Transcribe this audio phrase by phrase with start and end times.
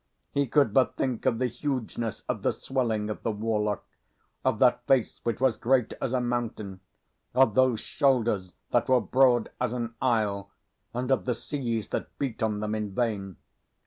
[0.31, 3.85] He could but think of the hugeness of the swelling of the warlock,
[4.43, 6.79] of that face which was great as a mountain,
[7.35, 10.49] of those shoulders that were broad as an isle,
[10.91, 13.37] and of the seas that beat on them in vain.